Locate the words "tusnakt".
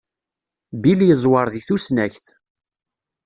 1.67-2.25